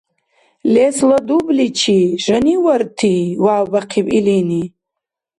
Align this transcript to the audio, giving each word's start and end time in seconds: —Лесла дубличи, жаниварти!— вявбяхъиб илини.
—Лесла 0.73 1.17
дубличи, 1.27 1.99
жаниварти!— 2.25 3.13
вявбяхъиб 3.43 4.07
илини. 4.17 4.63